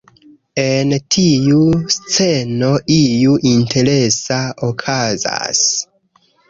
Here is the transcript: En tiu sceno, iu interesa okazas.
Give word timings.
En 0.61 0.95
tiu 1.15 1.59
sceno, 1.97 2.73
iu 2.97 3.37
interesa 3.53 4.43
okazas. 4.73 5.65